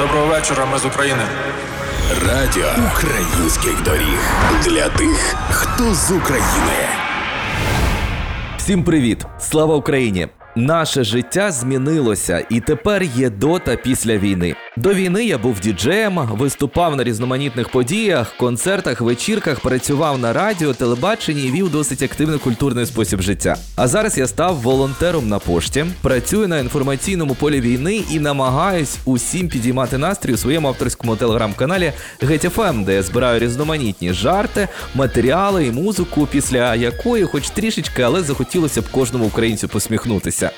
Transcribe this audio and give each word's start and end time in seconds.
Доброго 0.00 0.26
вечора, 0.26 0.66
ми 0.66 0.78
з 0.78 0.84
України. 0.84 1.22
Радіо 2.28 2.66
українських 2.96 3.82
доріг 3.82 4.20
для 4.64 4.88
тих, 4.88 5.34
хто 5.50 5.94
з 5.94 6.10
України. 6.10 6.76
Всім 8.56 8.84
привіт! 8.84 9.24
Слава 9.38 9.76
Україні! 9.76 10.28
Наше 10.56 11.04
життя 11.04 11.50
змінилося, 11.50 12.46
і 12.50 12.60
тепер 12.60 13.02
є 13.02 13.30
до 13.30 13.58
та 13.58 13.76
після 13.76 14.16
війни. 14.18 14.54
До 14.80 14.94
війни 14.94 15.24
я 15.24 15.38
був 15.38 15.60
діджеєм, 15.60 16.28
виступав 16.32 16.96
на 16.96 17.04
різноманітних 17.04 17.68
подіях, 17.68 18.36
концертах, 18.36 19.00
вечірках, 19.00 19.60
працював 19.60 20.18
на 20.18 20.32
радіо, 20.32 20.74
телебаченні 20.74 21.42
і 21.42 21.50
вів 21.50 21.70
досить 21.70 22.02
активний 22.02 22.38
культурний 22.38 22.86
спосіб 22.86 23.20
життя. 23.20 23.56
А 23.76 23.88
зараз 23.88 24.18
я 24.18 24.26
став 24.26 24.56
волонтером 24.56 25.28
на 25.28 25.38
пошті, 25.38 25.84
працюю 26.02 26.48
на 26.48 26.58
інформаційному 26.58 27.34
полі 27.34 27.60
війни 27.60 28.02
і 28.10 28.20
намагаюсь 28.20 28.98
усім 29.04 29.48
підіймати 29.48 29.98
настрій 29.98 30.34
у 30.34 30.36
своєму 30.36 30.68
авторському 30.68 31.16
телеграм-каналі 31.16 31.92
GetFM, 32.22 32.84
де 32.84 32.94
я 32.94 33.02
збираю 33.02 33.38
різноманітні 33.38 34.12
жарти, 34.12 34.68
матеріали 34.94 35.66
і 35.66 35.70
музику, 35.70 36.28
після 36.30 36.74
якої, 36.74 37.24
хоч 37.24 37.50
трішечки, 37.50 38.02
але 38.02 38.22
захотілося 38.22 38.82
б 38.82 38.90
кожному 38.90 39.26
українцю 39.26 39.68
посміхнутися. 39.68 40.50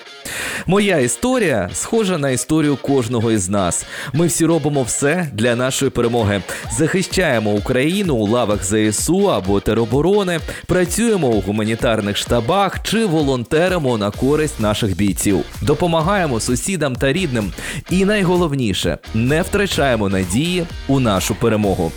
Моя 0.66 0.98
історія 0.98 1.70
схожа 1.74 2.18
на 2.18 2.30
історію 2.30 2.77
кожного 2.77 3.32
із 3.32 3.48
нас. 3.48 3.86
Ми 4.12 4.27
всі 4.27 4.46
робимо 4.46 4.82
все 4.82 5.28
для 5.32 5.56
нашої 5.56 5.90
перемоги. 5.90 6.42
Захищаємо 6.78 7.50
Україну 7.50 8.14
у 8.14 8.27
лавах 8.27 8.64
ЗСУ 8.64 9.30
або 9.30 9.60
тероборони, 9.60 10.40
працюємо 10.66 11.26
у 11.28 11.40
гуманітарних 11.40 12.16
штабах 12.16 12.82
чи 12.82 13.04
волонтеримо 13.04 13.98
на 13.98 14.10
користь 14.10 14.60
наших 14.60 14.96
бійців. 14.96 15.40
Допомагаємо 15.62 16.40
сусідам 16.40 16.96
та 16.96 17.12
рідним. 17.12 17.52
І 17.90 18.04
найголовніше 18.04 18.98
не 19.14 19.42
втрачаємо 19.42 20.09
надії 20.09 20.66
у 20.88 21.01
нашу 21.01 21.34
перемогу. 21.34 21.92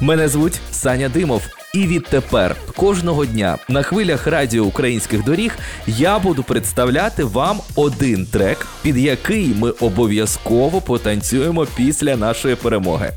Мене 0.00 0.28
звуть 0.28 0.60
Саня 0.72 1.08
Димов. 1.08 1.59
І 1.74 1.86
відтепер 1.86 2.56
кожного 2.76 3.26
дня 3.26 3.58
на 3.68 3.82
хвилях 3.82 4.26
радіо 4.26 4.64
українських 4.64 5.24
доріг 5.24 5.58
я 5.86 6.18
буду 6.18 6.42
представляти 6.42 7.24
вам 7.24 7.60
один 7.74 8.26
трек, 8.26 8.66
під 8.82 8.96
який 8.96 9.54
ми 9.58 9.70
обов'язково 9.70 10.80
потанцюємо 10.80 11.66
після 11.76 12.16
нашої 12.16 12.54
перемоги. 12.54 13.12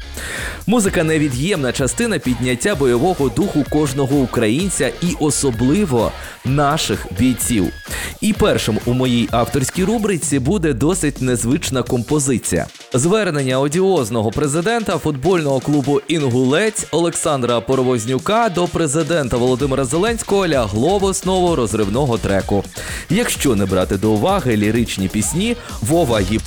Музика 0.67 1.03
невід'ємна 1.03 1.71
частина 1.71 2.19
підняття 2.19 2.75
бойового 2.75 3.29
духу 3.29 3.65
кожного 3.69 4.15
українця 4.15 4.91
і 5.01 5.15
особливо 5.19 6.11
наших 6.45 7.05
бійців. 7.19 7.73
І 8.21 8.33
першим 8.33 8.79
у 8.85 8.93
моїй 8.93 9.29
авторській 9.31 9.83
рубриці 9.83 10.39
буде 10.39 10.73
досить 10.73 11.21
незвична 11.21 11.83
композиція. 11.83 12.67
Звернення 12.95 13.59
одіозного 13.59 14.31
президента 14.31 14.97
футбольного 14.97 15.59
клубу 15.59 16.01
Інгулець 16.07 16.87
Олександра 16.91 17.61
Поровознюка 17.61 18.49
до 18.49 18.67
президента 18.67 19.37
Володимира 19.37 19.85
Зеленського 19.85 20.47
лягло 20.47 20.99
в 20.99 21.03
основу 21.03 21.55
розривного 21.55 22.17
треку. 22.17 22.63
Якщо 23.09 23.55
не 23.55 23.65
брати 23.65 23.97
до 23.97 24.11
уваги 24.11 24.57
ліричні 24.57 25.07
пісні, 25.07 25.55
Вова 25.81 26.19
Гіп 26.19 26.41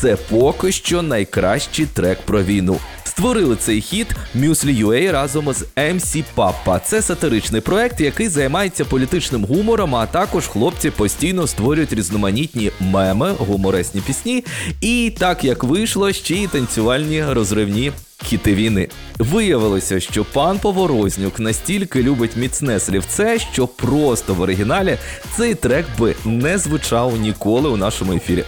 це 0.00 0.16
поки 0.16 0.72
що 0.72 1.02
найкращий 1.02 1.86
трек 1.86 2.18
про 2.22 2.42
війну. 2.42 2.76
Створили 3.10 3.56
цей 3.56 3.80
хіт 3.80 4.06
Muesli 4.36 4.84
UA 4.84 5.12
разом 5.12 5.52
з 5.52 5.66
MC 5.76 6.24
Papa. 6.36 6.80
Це 6.84 7.02
сатиричний 7.02 7.60
проект, 7.60 8.00
який 8.00 8.28
займається 8.28 8.84
політичним 8.84 9.44
гумором. 9.44 9.94
А 9.94 10.06
також 10.06 10.48
хлопці 10.48 10.90
постійно 10.90 11.46
створюють 11.46 11.92
різноманітні 11.92 12.70
меми, 12.80 13.34
гуморесні 13.38 14.00
пісні. 14.00 14.44
І 14.80 15.12
так 15.18 15.44
як 15.44 15.64
вийшло, 15.64 16.12
ще 16.12 16.34
й 16.34 16.46
танцювальні 16.46 17.24
розривні 17.24 17.92
хіти 18.24 18.54
війни. 18.54 18.88
Виявилося, 19.18 20.00
що 20.00 20.24
пан 20.24 20.58
Поворознюк 20.58 21.40
настільки 21.40 22.02
любить 22.02 22.36
міцне 22.36 22.80
слівце, 22.80 23.38
що 23.38 23.66
просто 23.66 24.34
в 24.34 24.40
оригіналі 24.40 24.98
цей 25.36 25.54
трек 25.54 25.86
би 25.98 26.14
не 26.24 26.58
звучав 26.58 27.16
ніколи 27.16 27.68
у 27.68 27.76
нашому 27.76 28.12
ефірі. 28.12 28.44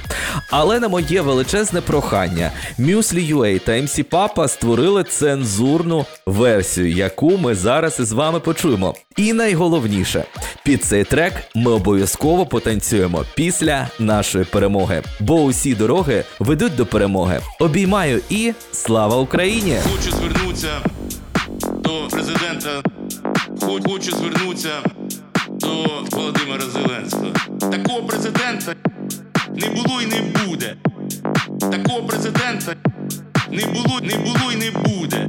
Але 0.50 0.80
на 0.80 0.88
моє 0.88 1.20
величезне 1.20 1.80
прохання, 1.80 2.50
Muesli 2.78 3.34
UA 3.36 3.60
та 3.60 3.72
MC 3.72 4.04
Papa 4.04 4.48
створили 4.48 5.04
цензурну 5.04 6.04
версію, 6.26 6.90
яку 6.90 7.38
ми 7.38 7.54
зараз 7.54 8.00
із 8.00 8.12
вами 8.12 8.40
почуємо. 8.40 8.94
І 9.16 9.32
найголовніше, 9.32 10.24
під 10.64 10.84
цей 10.84 11.04
трек 11.04 11.32
ми 11.54 11.70
обов'язково 11.70 12.46
потанцюємо 12.46 13.24
після 13.34 13.88
нашої 13.98 14.44
перемоги, 14.44 15.02
бо 15.20 15.42
усі 15.42 15.74
дороги 15.74 16.24
ведуть 16.38 16.76
до 16.76 16.86
перемоги. 16.86 17.40
Обіймаю 17.60 18.20
і 18.30 18.52
слава 18.72 19.16
Україні! 19.16 19.61
Хочу 19.62 20.10
звернутися 20.10 20.80
до 21.62 22.08
президента. 22.10 22.82
Хочу 23.60 24.16
звернутися 24.16 24.82
до 25.50 25.88
Володимира 26.10 26.64
Зеленського. 26.64 27.26
Такого 27.60 28.02
президента 28.02 28.74
не 29.56 29.68
було 29.70 30.02
і 30.02 30.06
не 30.06 30.20
буде. 30.20 30.76
Такого 31.60 32.02
президента 32.02 32.74
не 33.50 33.66
було, 33.66 34.00
не 34.02 34.16
було 34.16 34.52
і 34.52 34.56
не 34.56 34.70
буде. 34.70 35.28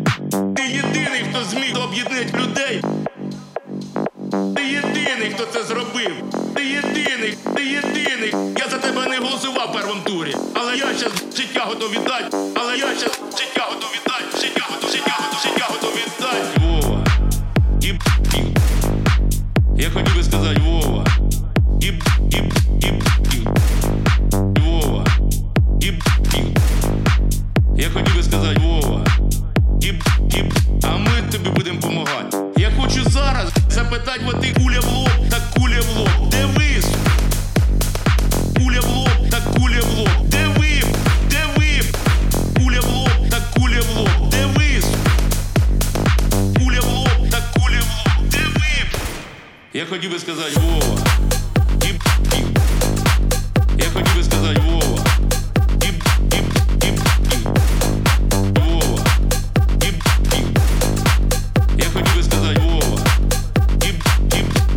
Ти 0.55 0.63
єдиний, 0.63 1.25
хто 1.31 1.43
зміг 1.43 1.77
об'єднати 1.83 2.38
людей. 2.38 2.81
Ти 4.55 4.63
єдиний, 4.63 5.31
хто 5.35 5.45
це 5.45 5.63
зробив. 5.63 6.42
Ти 6.56 6.66
єдиний, 6.66 7.38
ти 7.56 7.66
єдиний. 7.66 8.34
Я 8.58 8.68
за 8.72 8.78
тебе 8.78 9.08
не 9.08 9.18
голосував 9.18 9.75
в 10.02 10.03
турі. 10.09 10.36
Але 10.53 10.78
я 10.78 10.86
зараз 10.94 11.24
життя 11.38 11.66
готов 11.68 11.91
віддати. 11.91 12.38
Але 12.56 12.78
я 12.78 12.86
зараз 12.96 13.19
життя 13.40 13.68
готов 13.69 13.90
віддати. 13.96 14.47
Життя 14.47 14.66
готов, 14.69 14.90
життя 14.91 15.18
готов, 15.19 15.40
життя 15.44 15.68
готов 15.69 15.91
віддати. 15.91 16.59
Вова. 16.62 17.06
І, 17.81 17.88
і. 18.38 18.53
Я 19.81 19.90
хотів 19.90 20.16
би 20.16 20.24
сказати 20.24 20.62
Вова. 20.66 21.06
І, 21.81 21.86
і, 21.86 22.38
і. 22.88 23.47
Вова. 24.62 25.06
І, 25.81 25.88
і. 26.38 26.44
Я 27.78 27.90
хотів 27.90 28.16
би 28.16 28.24
сказати 28.24 28.59
Вова. 28.64 29.06
І, 29.81 29.88
і, 30.38 30.44
а 30.84 30.97
ми 30.97 31.31
тобі 31.31 31.50
будемо 31.50 31.80
допомагати. 31.80 32.38
Я 32.58 32.72
хочу 32.78 33.09
зараз 33.09 33.50
запитати 33.70 34.22
вот 34.25 34.41
ти 34.41 34.53
куля 34.53 34.80
в 34.80 34.94
лоб, 34.94 35.30
так 35.30 35.41
куля 35.56 35.80
в 35.81 35.97
лоб. 35.97 36.22
Хотів 50.03 50.12
би 50.12 50.19
сказати 50.19 50.59
Вова. 50.59 51.00
І. 51.81 51.94
Я 53.78 53.90
хотів 53.94 54.16
би 54.18 54.24
сказати 54.24 54.62
Вова. 54.69 55.06
І, 55.81 55.86
і, 56.36 56.40
і, 56.81 56.94
і. 57.31 57.47
Вова. 58.59 59.00
І, 59.81 59.86
і. 60.36 60.46
Я 61.78 61.86
хотів 61.94 62.16
би 62.16 62.24
сказати 62.24 62.59
Вова. 62.59 63.00
І. 63.81 63.94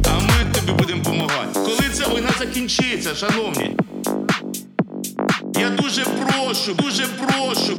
А 0.09 0.15
ми 0.15 0.53
тобі 0.55 0.73
будемо 0.73 1.03
допомагати. 1.03 1.61
Коли 1.61 1.91
ця 1.93 2.05
війна 2.09 2.31
закінчиться, 2.39 3.15
шановні? 3.15 3.77
Я 5.59 5.71
дуже 5.71 6.05
прошу, 6.05 6.75
дуже 6.75 7.07
прошу. 7.07 7.77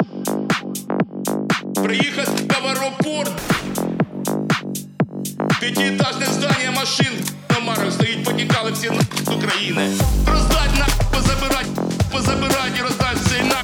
Приїхати 1.84 2.44
в 2.62 2.68
аеропорт. 2.68 3.31
П'ятиэтажне 5.62 6.25
здання 6.25 6.72
машин 6.72 7.36
на 7.59 7.66
марах 7.66 7.94
стоїть, 7.94 8.23
потікали 8.23 8.72
всі 8.72 8.90
на 8.90 9.01
з 9.01 9.35
України. 9.35 9.94
Роздать 10.31 10.75
на 10.79 10.85
позабирать, 11.12 11.68
позабирать 12.12 12.79
і 12.79 12.81
роздать 12.81 13.18
все 13.25 13.44
на. 13.44 13.62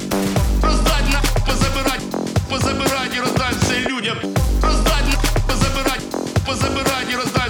Роздать 0.68 1.10
на 1.12 1.22
позабирать, 1.46 2.02
позабирать 2.50 3.16
і 3.18 3.20
роздать 3.20 3.56
все 3.62 3.80
людям. 3.80 4.18
Роздать 4.62 5.08
на 5.08 5.16
позабирать, 5.48 6.04
позабирать 6.46 7.08
і 7.14 7.16
роздать 7.16 7.43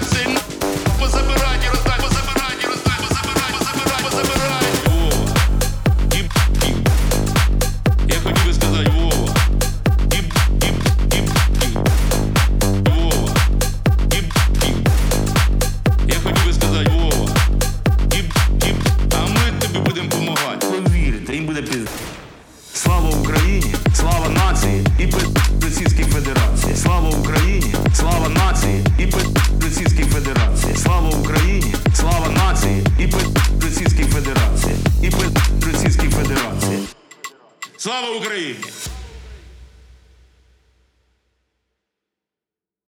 Російській 35.72 36.10
Федерації. 36.10 36.80
Слава 37.78 38.10
Україні! 38.18 38.56